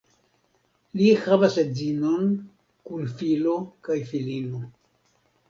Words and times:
Li 1.01 1.09
havas 1.25 1.57
edzinon 1.63 2.25
kun 2.89 3.07
filo 3.21 3.55
kaj 3.91 4.01
filino. 4.09 4.65